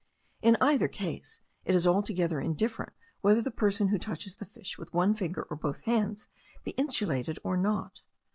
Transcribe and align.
In 0.41 0.57
either 0.59 0.87
case 0.87 1.41
it 1.63 1.75
is 1.75 1.85
altogether 1.85 2.41
indifferent 2.41 2.93
whether 3.21 3.39
the 3.39 3.51
person 3.51 3.89
who 3.89 3.99
touches 3.99 4.33
the 4.35 4.45
fish 4.45 4.75
with 4.79 4.95
one 4.95 5.13
finger 5.13 5.43
or 5.43 5.55
both 5.55 5.83
hands 5.83 6.27
be 6.63 6.71
insulated 6.71 7.37
or 7.43 7.55
not. 7.55 8.01